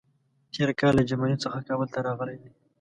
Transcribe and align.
تېر 0.53 0.69
کال 0.79 0.93
له 0.97 1.03
جرمني 1.09 1.37
څخه 1.43 1.65
کابل 1.67 1.87
ته 1.93 1.99
راغلی 2.07 2.37
دی. 2.41 2.49